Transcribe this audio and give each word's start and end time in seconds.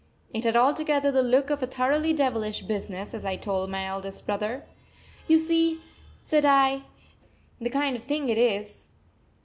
It 0.33 0.45
had 0.45 0.55
altogether 0.55 1.11
the 1.11 1.21
look 1.21 1.51
of 1.51 1.61
a 1.61 1.67
thoroughly 1.67 2.11
devilish 2.11 2.61
business, 2.61 3.13
as 3.13 3.23
I 3.23 3.35
told 3.35 3.69
my 3.69 3.85
eldest 3.85 4.25
brother. 4.25 4.63
"You 5.27 5.37
see," 5.37 5.79
said 6.17 6.43
I, 6.43 6.81
"the 7.59 7.69
kind 7.69 7.95
of 7.95 8.05
thing 8.05 8.27
it 8.29 8.37
is. 8.39 8.89